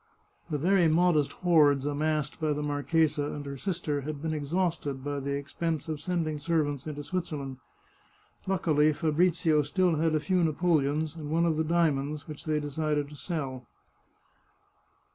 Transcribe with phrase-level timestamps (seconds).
[0.49, 5.19] The very modest hoards amassed by the marchesa and her sister had been exhausted by
[5.19, 8.47] the expense of sending servants into 86 The Chartreuse of Parma Switzerland.
[8.47, 13.09] Luckily Fabrizio still had a few napoleons, and one of the diamonds, which they decided
[13.11, 13.67] to sell.